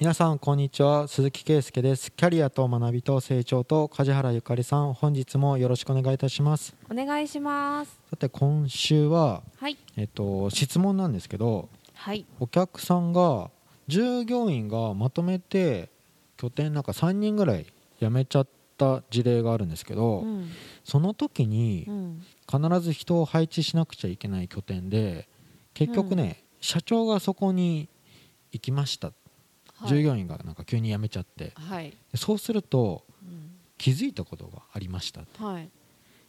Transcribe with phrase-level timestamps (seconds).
[0.00, 1.06] 皆さんこんにちは。
[1.06, 2.10] 鈴木圭介です。
[2.10, 6.74] キャリアと学びと成長と梶原ゆかりさん本日もよろしくお願いいたします。
[6.90, 8.00] お願いします。
[8.10, 9.78] さて今週ははい。
[9.96, 12.26] えっと質問なんですけどはい。
[12.40, 13.50] お客さんが
[13.86, 15.90] 従業員がまとめて
[16.36, 17.66] 拠点なんか3人ぐらい
[18.00, 20.50] 辞めちゃった事例があるんですけど、うん。
[20.82, 22.22] その時にうん。
[22.50, 25.28] 必ず人を配置しなくちゃいけない拠点で
[25.72, 27.88] 結局ね、社長がそこに
[28.52, 29.23] 行きました、はい
[29.86, 31.52] 従業員がなんか急に辞めちゃって。
[31.54, 31.90] はい。
[31.90, 33.50] でそうするとうん。
[33.76, 35.68] 気づいたことがありましたはい。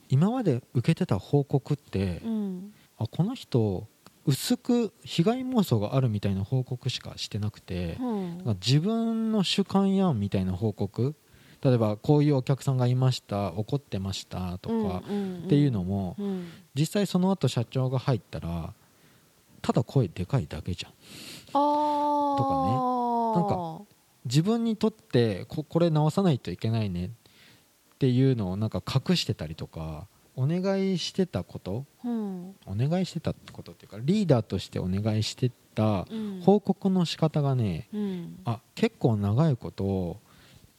[0.10, 2.74] 今まで受けてた報告って、うん。
[2.98, 3.88] あこの人
[4.26, 11.16] 薄く被害妄想があるみたいな報告しかしてなくて、うん自分の主観やんみたいな報告。
[11.62, 16.48] 例えばこういうお客さんがいました怒ってましたとか、っていうのも、うん。
[16.74, 18.74] 実際その後社長が入ったら
[19.62, 20.92] ただ声でかいだけじゃん。
[21.52, 21.60] とか
[22.72, 22.95] ね
[23.36, 23.82] なんか
[24.26, 27.10] 自分にとってここれ直さないといけないねっ
[28.00, 32.56] ていうのをなんか隠してたりとかお願いしてたことうん。
[32.66, 36.42] お願いしてたってことっていうかリーダーとしてお願いしてたうん。
[36.44, 38.40] 報告の仕方がねうん。
[38.46, 40.18] あ結構長いこと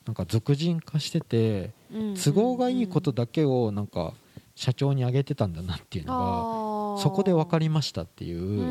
[0.07, 4.13] なんか俗人化しててうん都合がいいことだけをなんか
[4.55, 8.63] 社長にあげてたんだなっていうのがそこで分かりりましたっていう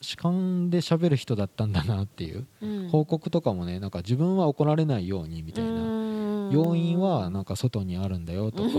[0.00, 2.46] 主観で喋る人だったんだなっていう
[2.90, 6.08] 報告とかもねなんか自分は怒られないようにみたいな。
[6.50, 8.70] 要因はなんか外にあるんだよとか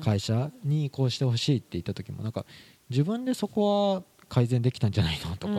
[0.00, 2.44] 会社にこうしてほしいって言った時もなんか
[2.90, 5.54] 自分でそこは改善できたんじゃないのとか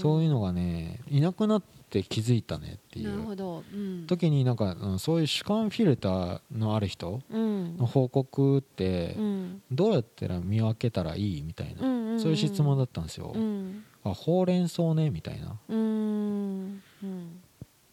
[0.00, 3.34] そういうのがねいなくなって気づいたねっていう。
[3.36, 3.64] ど。
[3.72, 4.06] うん。
[4.06, 7.76] 時になんかうんそういう主観フィルターのある人うん。
[7.76, 9.62] の報告ってうん。
[9.70, 12.20] どうやったら見分けたらいいみたいなうん。
[12.20, 13.32] そういう質問だったんですよ。
[13.34, 15.58] うんあほうれん草ねみたいな。
[15.68, 16.82] うん。
[17.02, 17.40] うん。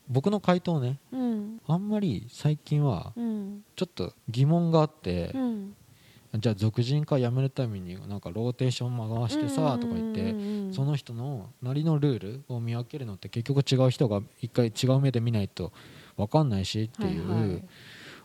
[0.08, 1.62] 僕の回答ねうん。
[1.68, 3.64] あんまり最近はうん。
[3.76, 5.76] ちょっと疑問があってうん。
[6.38, 10.36] じゃあ俗人化やめるためになんかローテーション回してさとか言って
[10.74, 15.72] その人のなりのルールを見分けるのって結局違う人が一回違う目で見ないと
[16.18, 17.64] 分かんないしっていう、はいはい。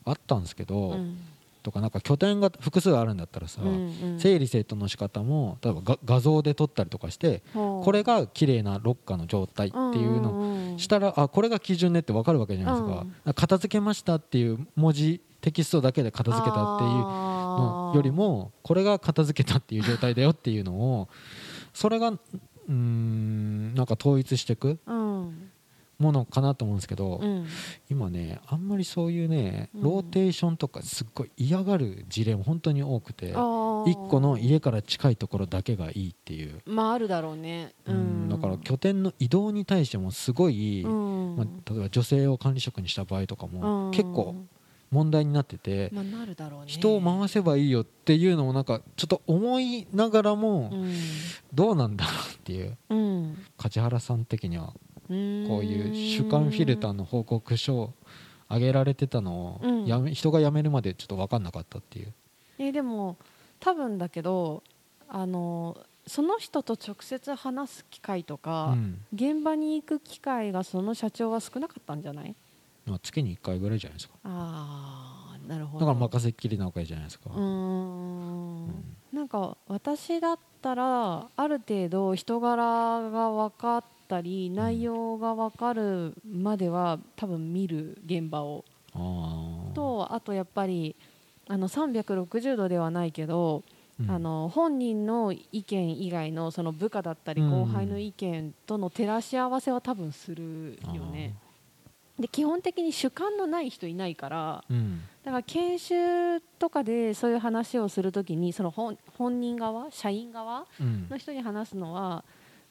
[0.07, 1.19] あったんですけど、うん
[1.63, 4.21] とかなんか拠点が複数あるんだったらさ、うんうん。
[4.21, 7.85] 整理整頓の仕方も例えばが画像で撮ったりとかしてほう。
[7.85, 13.33] これが綺麗なロッカーの状態っていうののしたらあこれが基準ねって分かるわけじゃないですか、うん。
[13.35, 21.09] 片付けましたっていう文字テキストだけで片付けたっていうのよりもこれが片付けたっていう状態だよっていうのを
[21.73, 25.00] それがうーんなんか統一していくうん
[26.01, 27.47] ものかなと思うんですけど、うん。
[27.89, 29.83] 今ねあんまりそういうねうん。
[29.83, 33.95] ローテーションとかすっごい嫌がる事例も本当に多くてあー。
[33.95, 37.75] 1個の家から近いところだけがいいっていう、まああるだろうね。
[37.87, 38.29] うん。
[38.29, 41.37] だから拠点の移動に対してもすごい、うん。
[41.37, 43.91] まあ、例えば女性を管理職にした場合とかもうん。
[43.93, 44.35] 結構
[44.91, 46.67] 問題になってて、まあなるだろうね。
[46.67, 50.93] 人を回せばいいよっていうのもなんかちょっと思いながらもうん。
[51.55, 52.77] どうなんだろうっていう。
[52.89, 53.39] うん。
[53.57, 54.73] 梶原さん的には
[55.11, 57.95] ここういう主観フィルターの報告書を
[58.49, 59.85] 上げられてたのをうん。
[59.87, 62.13] やめ人が辞めるまでちょっと分かんなかったっていう。
[62.59, 63.17] えでも
[63.59, 64.63] 多分だけど
[65.09, 65.77] あの
[66.07, 69.01] その人と直接話す機会とうか、ん。
[69.15, 72.35] 現場に行く機会がその社長は少なかったんじゃない？
[72.87, 74.15] まあ月に1回ぐらいじゃないですか。
[74.25, 78.65] ああなるほだどから任せっきりなわけじゃないですか、うーん。
[78.65, 78.97] うん。
[79.13, 88.65] なんか私だったらある程度人柄が分かったり内容が分かるまでは多分見る現場を。
[89.73, 90.97] とあとやっぱり
[91.47, 93.63] あの360度ではないけど、
[94.01, 94.11] うん。
[94.11, 97.51] あの本人の意見以外のその部下だったりうん。
[97.51, 101.37] 後輩の意見との照らし合わせは多分するよね。
[102.19, 105.03] で基本的に主観のない人いないからうん。
[105.25, 111.07] だから研修とかでそういう話をするときにその本本人側社員側うん。
[111.09, 112.25] の人に話すのは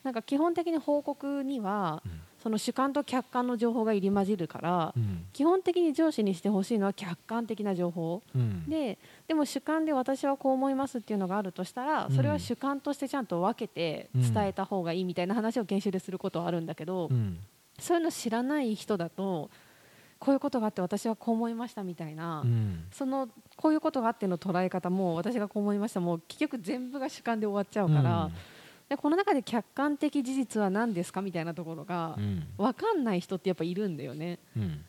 [0.04, 2.12] なんか基本的に報告にはうん。
[2.42, 5.26] その主観と客観の情報が入り混じるからうん。
[5.34, 8.24] 基本的に上司にしてほしいのは客観的な情報。
[8.34, 8.70] うん。
[8.70, 8.98] で
[9.28, 17.40] でも主観で私はこう思いますっていうのがあるとしたらそれは主観としてちゃんと分けて伝えた方がいいみたいな話を研修ですることはあるんだけどうん。
[17.78, 19.50] そういうの知らない人だと
[20.20, 22.86] こういうことがあって私はこう思いましたみたいな、うん。
[22.92, 26.00] そのこういうことがあっての捉え方も私がこう思いました。
[26.00, 28.30] もう結局全部が主観で終わっちゃうから、
[28.90, 32.48] でこの中で客観的事実は何ですかみたいなところがうん。
[32.58, 34.40] 分かんない人ってやっぱいるんだよね。
[34.58, 34.84] うん。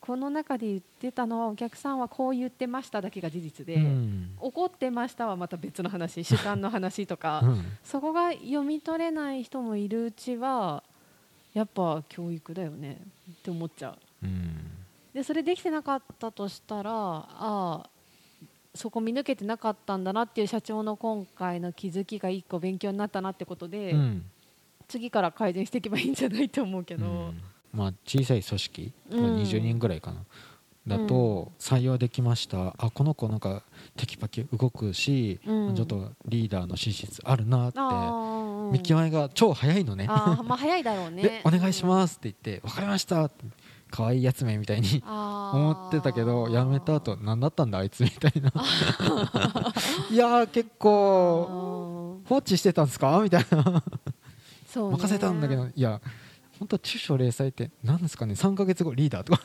[0.00, 4.30] この中で言ってたのはお客さんはこう言ってましただけが事実で、うん。
[4.40, 7.64] 怒ってましたはまた別の話主観の話とか、うん。
[7.84, 10.82] そこが読み取れない人もいるうちは
[11.52, 12.98] やっぱ教育だよね
[13.30, 14.26] って思っちゃう。
[14.26, 14.70] うん。
[15.12, 17.90] でそれできてなかったとしたらああ
[18.74, 24.24] そこ見抜けてなかったんだなっていう社長の今回の気づきが一個勉強になったなってことで、うん。
[24.88, 27.40] 次から改善していけばいいんじゃないと思うけど、うん。
[27.72, 29.22] まあ小さい組織、うん。
[29.22, 30.24] まあ20人ぐらいかな。
[30.84, 32.74] だと採用できました。
[32.78, 33.62] あこの子なんか
[33.96, 35.74] テキパキ動くし、うん。
[35.74, 37.78] ちょっとリーダーの資質あるなって
[38.72, 40.06] 見極めが超早いのね。
[40.06, 43.44] まあ早いだろう でねお願いしますって言って分かりましたって
[43.92, 48.50] 可愛いやつめみたいに思思ってたけど辞めた後何だったんだあいつみたいな。
[50.10, 53.20] いやー結構放置してたんですか？
[53.22, 53.82] みたいな。
[54.66, 54.96] そうね。
[54.96, 56.00] 任せたんだけどいや
[56.58, 59.42] 本当中小零細って何ですかね？3ヶ月後リーダーとか、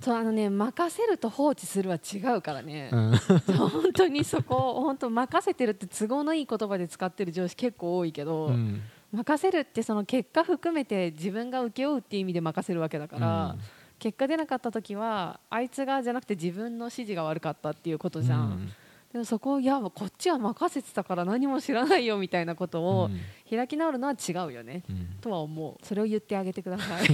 [0.00, 2.90] そうあのね任せると放置するは違うからね。
[2.92, 3.16] う、ん。
[3.56, 8.82] 本当にそこ本当任せてるって都合のいい言葉で使ってる上司結構多いけど、うん
[9.12, 13.56] 任せるってその結果含めて自分が請け負うっていう意味で任せるわけだから、
[13.98, 18.72] 結果出なかった時はあいつがじゃなくて自分の指示が悪かったっていうことじゃん、
[19.12, 23.20] でもそこをいやこっちは任せてたから何も知らないよみたいなことをうん。
[23.50, 25.06] 開き直るのは違うよね、うん。
[25.20, 25.84] とは思う。
[25.84, 27.06] それを言ってあげてください。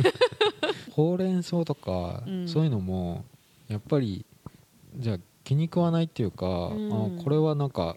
[0.92, 2.46] ほうれん草とか、うん。
[2.49, 3.25] そういうのも
[3.69, 4.26] やっぱり
[4.96, 7.16] じゃあ気に食わないっていうか、うん。
[7.19, 7.96] あこれはなんか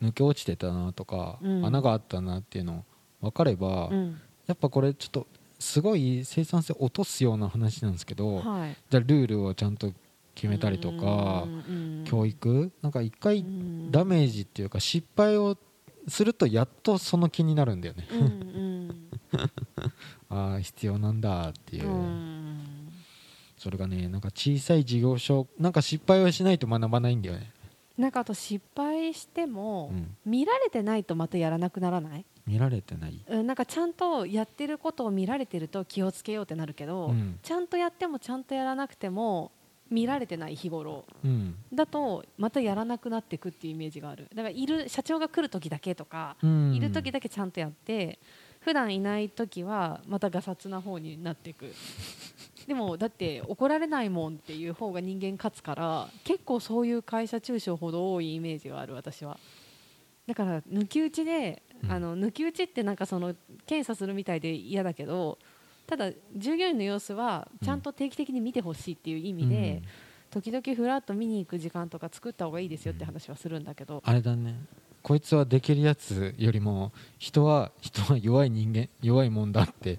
[0.00, 1.66] 抜け落ちてたなとか、うん。
[1.66, 2.84] 穴があったなっていうの
[3.20, 4.20] 分かれば、うん。
[4.46, 5.26] やっぱこれちょっと
[5.58, 8.76] すごい生産性落とすような話なんですけど、はい。
[8.90, 9.92] じゃあルールをちゃんと
[10.34, 11.46] 決めたりとか、
[12.04, 12.72] 教育？
[12.82, 13.44] なんか一回
[13.90, 15.56] ダメージっていうか失敗を
[16.08, 19.08] するとやっとその気になるんだよね、うんうん。
[20.30, 21.88] ああ必要なんだっていう。
[21.88, 22.60] う、ん。
[23.58, 27.52] それがねなんか小さい事業所なんか失敗をしないと学ばないんだよね、
[28.00, 37.38] なんかあと失敗しても、うん、見られてないとまたやらなくならない、見られてない、うん、なんかちゃんとやってることを見られてると気をつけようってなるけど、うん。
[37.42, 39.52] ちゃんとやってもちゃんとやらなくても
[39.90, 41.54] 見られてない日頃うん。
[41.72, 44.28] だとまたやらなくなっていくっていうイメージがある。
[44.34, 48.18] だからいる社長が来る時だけとか、うん、いる時だけちゃんとやって
[48.60, 51.72] 普段いない時はまたガサツな方になっていく
[52.70, 59.40] でもだって怒られないもんっていう方が人間勝つから結構そういう会社中小ほど多いイメージがある私は。
[60.28, 61.90] だから抜き打ちで、うん。
[61.90, 63.34] あの抜き打ちってなんかその
[63.66, 65.40] 検査するみたいで嫌だけど
[65.88, 69.82] ただ従業員の様子はちゃんと定期的に見てほしいっていう意味で、
[70.30, 74.54] 時々フラッと見に行く時間とか作った方がいいですよって話はするんだけど、あれだね
[75.02, 79.98] こいつはできるやつよりも人は人は弱い人間弱いもんだって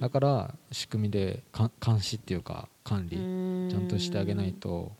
[0.00, 3.18] だから仕組みでか監視っていうか管理
[3.70, 4.92] ちゃんとしてあげないと、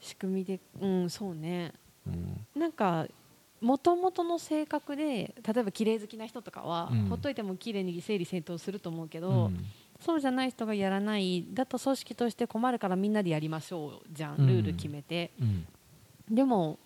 [0.00, 1.72] 仕組みでうんそうね。
[2.06, 2.46] うん。
[2.60, 3.06] なんか
[3.60, 7.06] もともとの性格で例えば綺麗好きな人とかは、うん。
[7.06, 9.64] ほっといても綺麗に整理整頓すると思うけど、うん。
[10.00, 14.46] そうじゃない人がやらないだと組織として困るからみんなでやりましょうじゃんうん。
[14.46, 15.66] ルール決めて、うん。
[16.30, 16.78] でも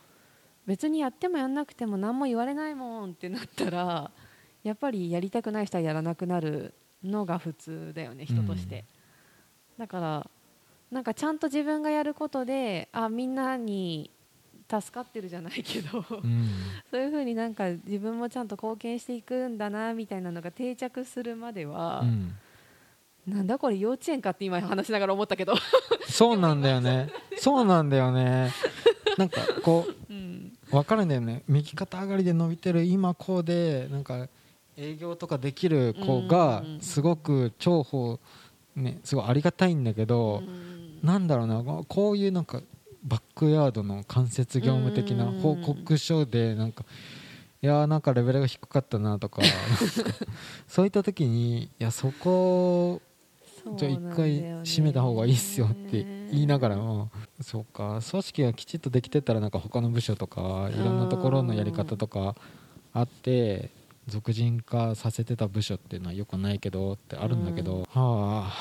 [0.67, 4.11] 別にやってもやんなくても何も言われないもんってなったら
[4.65, 6.75] やっぱりやりたくない人はやらなくなる
[7.05, 8.85] のが普通だよね人として、
[9.79, 10.31] だから
[10.91, 14.11] なんかちゃんと自分がやることであみんなに
[14.69, 16.49] 助かってるじゃないけど、うん。
[16.91, 22.37] そういうふうになんか自分もちゃんと貢献していくんだなみたいなのが定着するまでは、うん。
[23.27, 25.55] なんだこれ幼稚園かって今話しながら思ったけど、
[26.09, 27.11] そうなんだよね。
[27.39, 28.53] そうなんだよね。
[29.17, 30.06] なんかこうんう
[30.71, 31.43] 分かるんだよね。
[31.49, 34.29] 右肩上がりで伸びてる今こうでなんか
[34.77, 38.19] 営業とかできる子がうんすごく重宝
[38.75, 41.01] ねすごいありがたいんだけど、うん。
[41.03, 42.63] なんだろうなこういうなんか
[43.05, 45.41] バックヤードの間接業務的なうん。
[45.41, 46.85] 報告書でなんか
[47.63, 49.43] いやーなんかレベルが低かったなとか
[50.69, 53.01] そういった時にいやそこ
[53.77, 58.01] じゃあ一回閉めた方がいいっすよって言いながらもそうか。
[58.09, 62.35] 組織がきちっとできてたらなんか他の部署とかいろんなところのやり方とか
[62.93, 63.71] あって
[64.07, 67.83] 俗人化させてた部署っていうのはよくないけどってあるんだけど、うん。
[67.83, 68.55] はあ。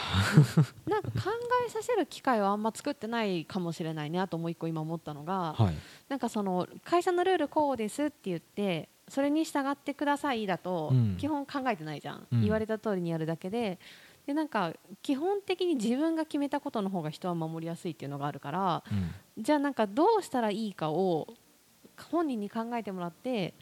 [0.90, 1.30] なんか考
[1.68, 5.76] えさせる機会をあんま作ってないかもしれないねあともう一個今思ったのが、はい。
[6.10, 11.16] なんかその会社のルールこうですって言ってそれに従ってくださいだと、うん。
[11.18, 12.42] 基本考えてないじゃん、うん。
[12.42, 13.80] 言われた通りにやるだけで
[14.26, 19.44] でなんか基本的に自分が決めたことの方が人は守りやすいっていうのがあるからうん。
[19.44, 21.28] じゃあなんかどうしたらいいかを
[22.10, 23.54] 本人に考えてもらって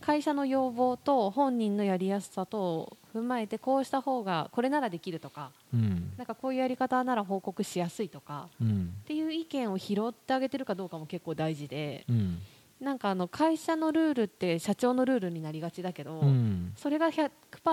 [0.00, 6.12] 会社の要望と本人のやりやすさと踏まえてこうした方がこれならできるとかうん。
[6.16, 8.94] なんかこういうやり方なら報告しやすいとかうん。
[9.02, 12.38] っていう意見を拾ってあげてるかどうかも結構大事でうん。
[12.80, 16.72] なんかあの会社のルールって社長のルールになりがちだけど、うん。
[16.76, 17.30] それが100%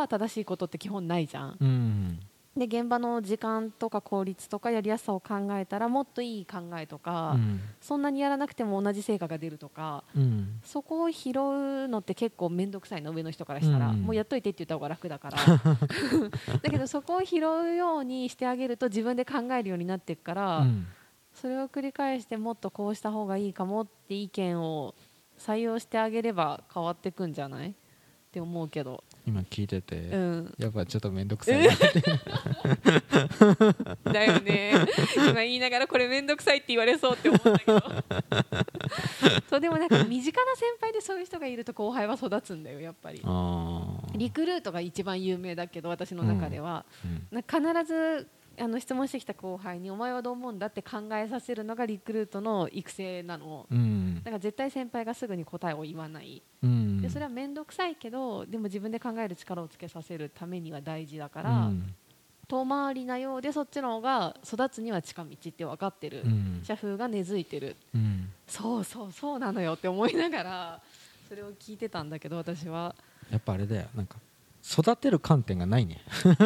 [0.07, 1.57] 正しいことって基本ないじゃん。
[1.59, 2.19] うん
[2.57, 7.61] で現場の時間とか効率とかやりやすさを考えたらもっといい考えとか、うん。
[7.79, 10.59] そんなにやらなくても同じ成果が出るとかうん。
[10.63, 14.01] そこを拾うのって結構面倒くさいの上の人からしたら、うん。
[14.01, 15.37] もうやっといてって言った方が楽だから。
[16.61, 20.87] だけどそこを拾うようにしてあげると自分で考えるようになっていくから、うん。
[21.33, 24.95] それを繰り返してもっとこうした方がいいかもって意見を
[25.37, 27.69] 採用してあげれば変わってくんじゃない？
[27.69, 27.73] っ
[28.31, 32.01] て思うけど、今聞いてて、うん、やっぱちょっと面倒くさいなって。
[34.11, 34.73] だよね。
[35.15, 37.79] 今言いながらこれ面倒くさいって言われそうって思ったけど。
[39.47, 43.21] そうでもなんか身近な先輩でそういう人がいると後輩は育つんだよやっぱり。
[44.15, 47.27] リクルートが一番有名だけど私の中では、うん。
[47.31, 48.27] な必ず
[48.59, 53.65] あの質問してきた後輩にお前はどう思うんだって考えさせるのがリクルートの育成なの。
[53.71, 54.15] うん。
[54.23, 56.41] だから絶対先輩がすぐに答えを言わない。
[56.63, 57.01] うん。
[57.01, 61.93] でそれは面倒くさいけどでも自分で考える力をつけさせるためには大事だから、うん。
[62.47, 66.61] 遠回りなようでそっちの方が育つには近道って分かってる、うん。
[66.63, 67.75] 社風が根付いてる。
[67.93, 68.31] うん。
[68.47, 70.81] そうそうそうなのよって思いながら
[71.27, 72.95] それを聞いてたんだけど私は。
[73.31, 74.17] やっぱあれだよなんか
[74.63, 76.01] 育てる観点がないね。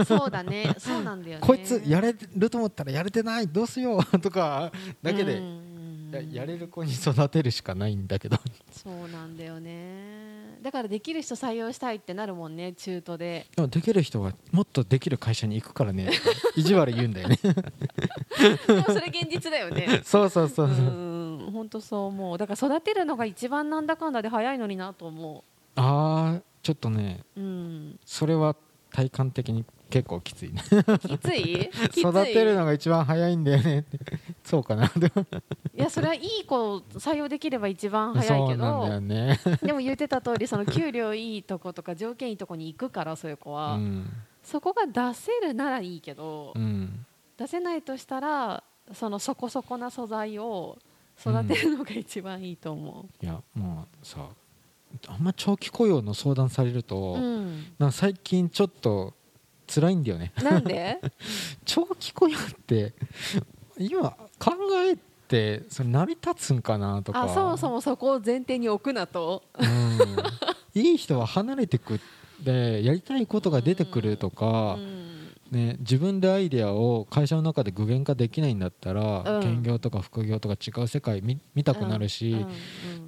[0.06, 0.76] そうだね。
[0.78, 1.42] そうなんだよね。
[1.46, 5.74] こいつやれると思ったらやれてないどうしようとかだけでうん。
[6.14, 8.38] ややれる子に育てるしかないんだけど。
[8.72, 10.60] そうなんだよね。
[10.62, 13.48] だからできる人採用したいってなるもんね中途で。
[13.56, 16.12] でもできる人はもっとできる会社に行くからね。
[16.56, 17.40] 意地悪言うんだよね。
[17.42, 20.02] でもそれ現実だよね。
[20.04, 20.76] そうそうそうう。
[20.76, 22.38] そう、ん本当そう思う。
[22.38, 25.44] だから育てるのが一番なんだかんだで早いのになと思
[25.76, 28.00] ああちょっとねううん。
[28.06, 28.56] それは
[28.92, 30.62] 体感的に結構きついね。
[31.02, 31.70] きつい？
[31.98, 33.86] 育てるのが一番早いんだよね。
[34.44, 34.88] そうかな。
[34.96, 35.26] でも。
[35.76, 39.00] いやそれはいい子を採用できれば一番早いけど。
[39.02, 44.10] ね、 でも言ってた通りその給料いいとことか条件いいとこに行くからそういう子うは、ん。
[44.42, 47.06] そこが出せるならいいけど、うん、
[47.38, 50.78] 出せないとしたらそのそこそこな素材を
[51.20, 54.28] 育てるのが一番いいと思いやもうさ
[55.08, 59.14] あんま長期雇用の相談されると、う、うん、な最近ちょっと
[59.68, 60.32] 辛いんだよね。
[60.42, 61.00] なんで？
[61.66, 62.94] 長期雇用って
[63.78, 64.54] 今考
[64.86, 64.98] え
[65.28, 67.24] てそれ成り立つんかなとか。
[67.24, 69.44] あそもそもそこを前提に置くなと。
[69.58, 70.00] うん、
[70.80, 72.00] いい人は離れてく
[72.42, 74.76] でやりたいことが出てくるとか。
[74.76, 75.13] う、ん
[75.54, 79.42] ね、自分でアイデアを会社の中で具現化できないんだったら、うん。
[79.42, 82.48] 兼業とか副業とか違う世界見見たくなるし、うんうん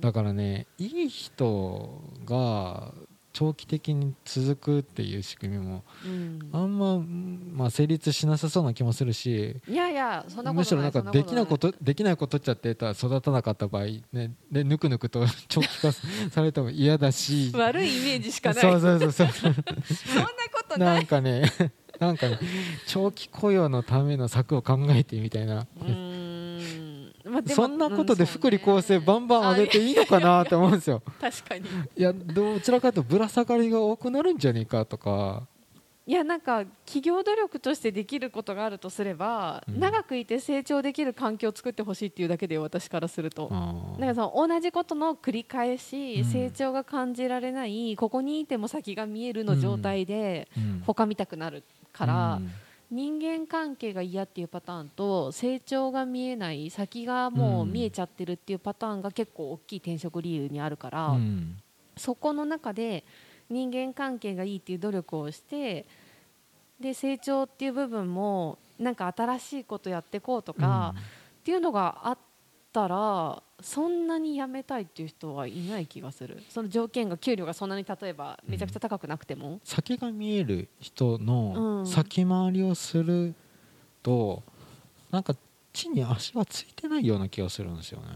[0.01, 2.91] だからねいい人が
[3.33, 6.39] 長期的に続くっていう仕組みもうん。
[6.51, 17.51] あんま、うんまあ、成立しなさそうな気もするしいやいやそんなことないむしろなんかそできないこととできないことっちゃってたら育たなかった場合、ね、でぬくぬくと 長期化されても嫌だし。
[17.55, 18.61] 悪いイメージしかない。
[18.61, 19.27] そうそうそうそう。
[19.33, 19.57] そんな
[20.53, 21.51] ことなないんかね
[21.99, 22.39] なんかね
[22.87, 25.67] 長期雇用のための策を考えてみたいな、
[27.25, 31.01] まあそんなことでうん福利厚生バンバン上げていいのかなって思うんですよ。
[31.19, 31.65] 確かに。
[31.97, 35.47] いやどちらかというとぶら下がりが多くなるんじゃねえかとか。
[36.07, 39.79] いやなんか企業努力としてできることがあるとすれば、うん。
[39.79, 43.49] 長くいて成長できる環境を作ってほしいっていうだけで私からすると、
[43.97, 46.25] なんかその同じことの繰り返し、うん。
[46.25, 50.83] 成長が感じられないここにいても先が見えるの状態でうん。
[50.85, 51.63] 他見たくなる
[51.95, 52.51] から、うん。
[52.91, 61.57] 人間関係が嫌っていうパターンと成長が見えない先がもう見えちゃってるっていうパターンが結構大きい転職理由にあるから、うん。
[61.97, 63.03] そこの中で
[63.49, 65.85] 人間関係がいいっていう努力をして
[66.79, 70.93] で成長っていう部分もなんか新しいことやっていこうとか、
[71.39, 72.17] っていうのがあっ
[72.75, 76.43] たらそんなに辞めたいっていう人はいない気がする。
[76.49, 81.87] その条件が給料がそんなに例えばめちゃくちゃ高くなくても、先が見える人うのん。
[81.87, 83.33] 先回りをする
[84.03, 84.43] と
[85.09, 85.35] なんか
[85.71, 88.07] 地に足がついてないような気がするんですよね。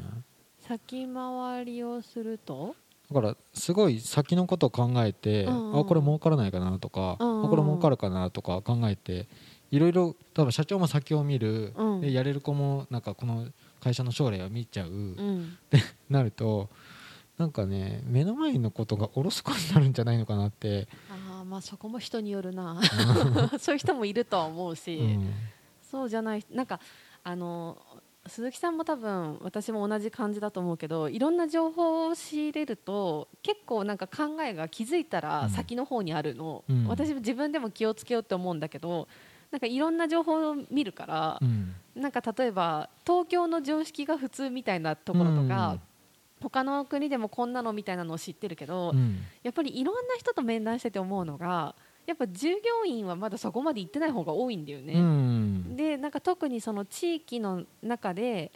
[0.59, 2.75] 先回りをすると？
[3.09, 5.79] だからすごい先のことを考えて、うんうん。
[5.79, 7.45] あこれ儲からないかなとか、うんうん。
[7.45, 9.27] あこれ儲かるかなとか考えて
[9.71, 12.01] いろいろ多分社長も先を見る、うん。
[12.01, 13.47] でやれる子もなんかこの
[13.79, 15.57] 会社の将来を見ちゃう、うん。
[16.09, 16.69] なると
[17.37, 22.81] なんかね目の前のことがおろそかになるんじゃないのかなって、あーまあそこも人によるな。
[23.59, 25.33] そういう人もいるとは思うし、うん。
[25.81, 26.79] そうじゃないなんか
[27.23, 27.77] あの
[28.27, 36.87] 鈴木さんも多分私も同じ感じだと思うけどいろんな情報を仕入れると結構なんか考えが気づいたら先の方にあるの、うん。
[36.87, 39.07] 私も自分でも気をつけようって思うんだけど
[39.51, 45.77] なんかいろんな情報を見るからう、んなんか例えば東京の常識が普通みたいなところとか、
[46.41, 49.17] 他の国でもこんなのみたいなのを知ってるけど、うん。
[49.43, 51.75] やっぱりいろんな人と面談してて思うのが
[52.07, 54.93] やっぱ従業員はまだそこまで行ってない方が多いんだようね。
[54.99, 55.75] ん。
[55.75, 58.51] でなんか特にその地域の中で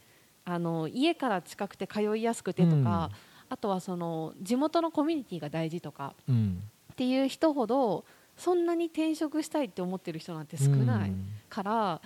[0.46, 3.10] あの家から近くて通いやすくてとか、
[3.50, 6.64] あとはその地元のコミュニティが大事とかうん。
[6.94, 8.06] っていう人ほど
[8.38, 12.02] そんなに転職したいって思ってる人なんて少ないうんから、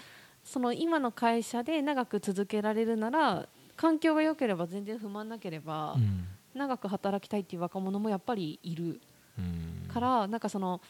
[0.48, 6.26] その今の会社で長く続けられるなら環境が良ければ全然不満なければ、うん。
[6.56, 9.02] 長く働きたいっていう若者もやっぱりいる。
[9.38, 9.88] うん。
[9.94, 10.82] からなんかその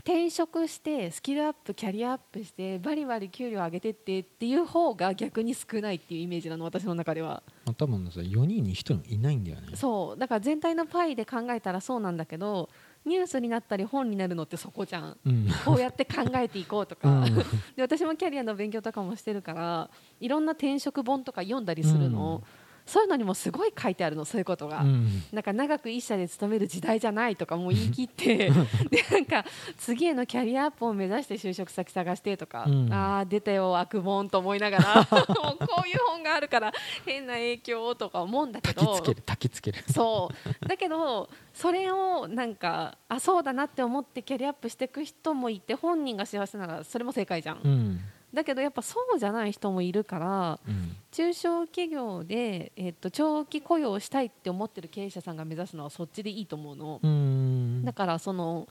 [0.00, 7.42] 転職してスキルアップキャリアアップしてバリバリ給料上げてってっていう方が逆に少ないっていうイメージなの私の中では。
[7.64, 9.76] まあ多分さ4人に1人もいないんだよね。
[9.76, 10.18] そう。
[10.18, 12.68] だから全体のパイで考えたらそうなんだけど
[13.04, 15.16] ニュースになったり本になるのってそこじゃん。
[15.24, 15.48] うん。
[15.64, 17.34] こうやって考えていこうとか、うん。
[17.34, 17.44] で
[17.78, 19.90] 私もキャリアの勉強とかもしてるから
[20.20, 22.42] いろんな転職本とか読んだりするの、
[22.86, 24.80] そういうのにもすごい書いてあるのそういうことが。
[24.80, 25.22] うん。
[25.32, 28.50] なんか長く一社で勤める時代じゃないとかもう言い切って
[28.90, 29.44] でなんか
[29.78, 32.92] 次へのキャリアアップを目指して就職先探してとか、うん。
[32.92, 36.72] ああ出たよ悪本と思いながら もうこういう本があるから
[37.04, 38.82] 変な影響とか思うんだけど。
[38.82, 39.84] 焚きつける焚きつける。
[39.90, 40.30] そ
[40.64, 40.68] う。
[40.68, 48.00] だけどそれをなんかあそうだなって思ってキャリアアップしていく人もいて本人が幸せならそれも正解じゃん、うん
[48.32, 50.96] だけどやっぱそうじゃない人もいるからうん。
[51.10, 57.84] 中小企業で、えっと長期雇用したいって思ってる経営者さんが目指すのはそっちでいいと思うの、うん。
[57.84, 58.66] だからその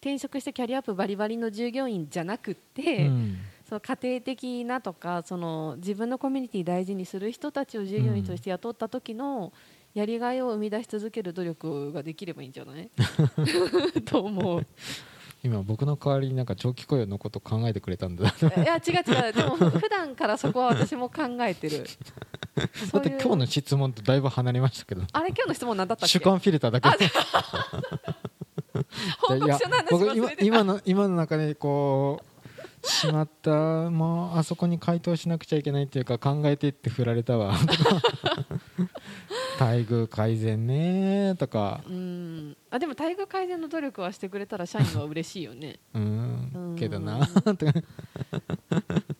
[0.00, 3.36] 転職してキャリアアップバリバリの従業員じゃなくって、うん。
[3.68, 9.52] その家庭的なとかその自分のコミュニティ大事にする人たちを従業員として雇った時の
[9.94, 12.90] やりがいを生み出し続ける努力ができればいいんじゃない？
[14.04, 14.66] と思う
[15.44, 19.32] 今僕の代わりになんか長期雇用のこと考えてくれたんだ いや違う違う。
[19.34, 21.84] でも普段からそこは私も考えてる。
[22.56, 22.64] だ
[23.00, 25.02] って今日の質問とだいぶ離れましたけど。
[25.12, 26.12] あれ今日の質問何だったっけ？
[26.18, 26.88] 主観フィルターだけ。
[29.20, 32.33] 報告書の話今の今の中でこう
[32.84, 33.50] しまった。
[33.90, 37.54] もうあそこに回答しなくちゃいけないっていうか考えてって振られたわ。
[39.58, 41.82] 待遇改善ねとか。
[41.88, 42.56] うん。
[42.70, 45.78] あでも待遇改善の努力はしてくれたら社員は嬉しいよね。
[45.94, 46.74] う うん。
[46.74, 47.20] んけどな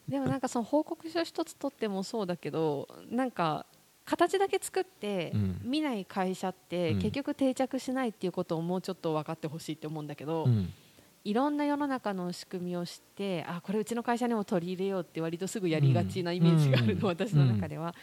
[0.08, 3.66] でもなんかその報告書一つ取ってもそうだけどなんか
[4.04, 5.60] 形だけ作ってうん。
[5.64, 6.98] 見ない会社ってうん。
[6.98, 10.72] 結局定着しないっていうことをもうちょっと分かってほしいって思うんだけど、うん
[11.24, 17.94] いろんな世の中の仕組みを知ってあこれうちの会社にも取り入れようって割とすぐやりがちなイメージがあるの、うん私の中では。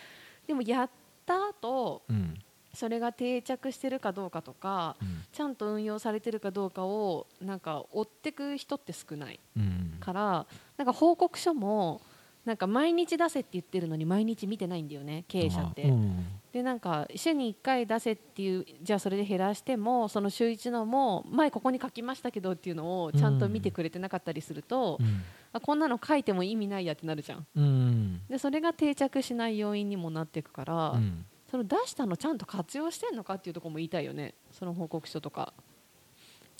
[0.47, 0.89] でもやっ
[1.25, 2.33] た後うん。
[2.73, 5.23] それが定着してるかどうかとかうん。
[5.31, 9.97] ちゃんと運用されてるかどうかをなんか追ってく人って少ないうん。
[9.99, 12.01] からなんか報告書も
[12.43, 15.83] なんか毎日出せって言ってるのに毎日見てないんだよね経営者って。
[15.83, 25.23] うんでなんか週に1回出せっていうじゃあそれで減らしてもその週1のも前ここに書きましたけどっていうのをちゃんと見てくれてなかったりすると、うん。
[25.53, 27.47] あこんなの書いても意味ないやってなるじゃん。
[27.55, 28.21] うん。
[28.29, 31.25] でそれが定着しない要因にもなっていくから、うん。
[31.49, 34.33] その出したのちゃんと活用してんのかっていうところも言いたいよね。
[34.51, 35.53] その報告書とか。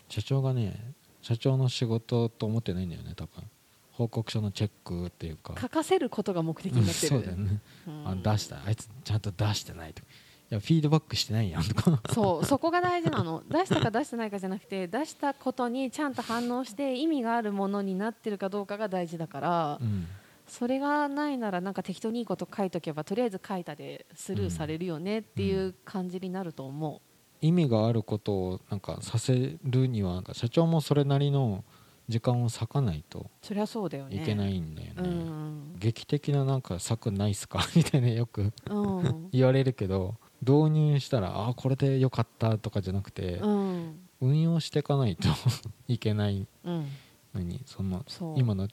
[0.10, 3.44] 社長がね社長の仕事と思ってないんだよね多分
[3.92, 5.56] 報告書のチェックっていうか。
[5.60, 8.08] 書かせることが目的になってる、そうだよね、うん。
[8.08, 8.58] あ出した。
[8.66, 10.08] あいつちゃんと出してないとか。
[10.52, 13.42] いやフィードバックしてないやんとかそうそこが大事なの。
[13.50, 20.08] 出したか出してないかじゃなくて出したことにちゃんと反応して意味があるものになってるかどうかが大事だから、うん。
[20.48, 27.02] それがないならなんか適当にいいこと書いとけばとりあえず書いたでスルーされるよねっていう感じになると思
[27.40, 31.64] 意味があることをなんかさせるにはなんか社長もそれなりの
[32.12, 34.22] 時間を割かないとうそりゃそうだよね。
[34.22, 35.02] いけないんだよね。
[35.02, 35.76] うん。
[35.80, 37.66] 劇的ななんか策ないっすか？
[37.76, 39.30] みたいなよくうん。
[39.32, 44.00] 言われるけど導入したらあこれでよかったとかじゃなくてうん。
[44.20, 45.28] 運用していかないと
[45.88, 46.86] いけないうん。
[47.34, 48.06] のにその
[48.38, 48.68] 今の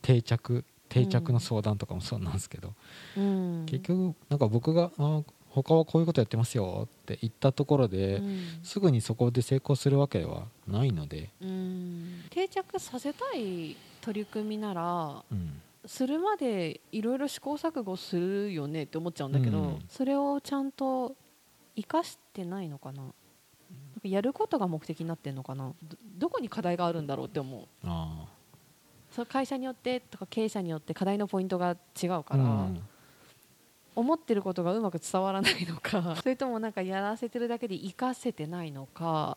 [0.00, 2.74] 定着定着の相談とかもそうなんですけど、
[3.16, 3.66] うん。
[3.66, 5.22] 結局なんか僕があ
[5.54, 8.40] 他はこういうことやってますよって言ったところで、うん。
[8.62, 12.24] すぐにそこで成功するわけではないので、うん。
[12.30, 15.60] 定着させたい取り組みならうん。
[15.84, 19.84] するまでいろいろ試行錯誤するよねって思っちゃうんだけど、うん。
[19.88, 21.14] それをちゃんと
[21.76, 23.02] 生かしてないのかな。
[24.02, 25.72] やることが目的になってんのかな。
[25.82, 27.66] どどこに課題があるんだろうって思う。
[27.84, 28.24] あ
[29.10, 32.82] その会社によってとか経営者によって課題のポイントが違うあから、うん
[33.94, 36.16] 思ってることがうまく伝わらないのか。
[36.22, 39.36] それともなんかやらせてるだけで活かせてないのか。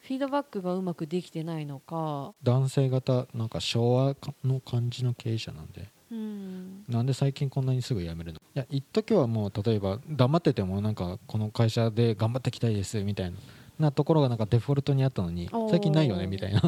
[0.00, 2.34] フィードバックがうまくできてないのか。
[2.42, 5.88] 男性型なんか昭和の感じの経営者なんで。
[6.10, 8.38] ううん、なんで最近こんなにすぐ辞めるの？
[8.38, 13.36] いや一時はもう例えば黙っててもなんかこの会社で頑張っていきたいですみたいな
[13.78, 16.60] なところがなんかデフォルトにあったのに最近ないよねみたいな。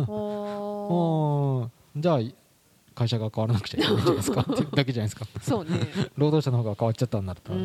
[1.96, 2.20] じゃあ
[2.94, 4.40] 会社が変わらなくちゃいけないじゃないですか？
[4.48, 5.26] ってだけじゃないですか？
[5.42, 5.70] そうね。
[6.16, 7.59] 労働者の方が変わっちゃったんだったら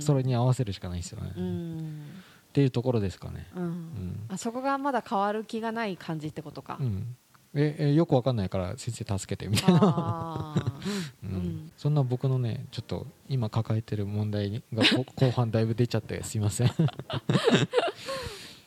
[0.00, 1.32] それに合わせるしかないですよね。
[1.32, 3.62] っていうところですかね、うん。
[3.62, 7.16] うん、あそこがまだ変わる気がない感じってことか、うん、
[7.54, 10.54] ええよくわかんないから先生助けてみたいな、
[11.24, 14.82] うん、そんな僕のねちょっと今抱えてる問題が
[15.16, 16.70] 後半だいぶ出ちゃってすいません。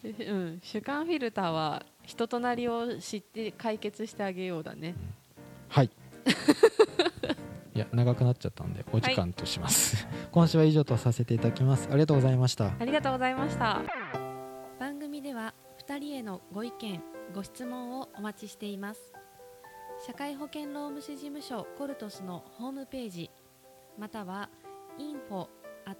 [0.03, 4.95] うん、主観フィルターは人となりを知って解決してあげようだね、うん、
[5.75, 5.91] はい。
[7.75, 11.89] いや長くなっちゃったんでお時間とします、はい、 今週は以上とさせていただきます。
[11.91, 12.71] ありがとうございました。
[12.79, 13.81] ありがとうございました。
[14.79, 15.53] 番組では
[15.85, 19.11] 2人へのご意見ご質問をお待ちしています。
[20.07, 23.29] 社会保険労務士事務所コルトスのホームページ
[23.97, 24.49] または
[24.97, 25.49] info
[25.83, 25.93] ア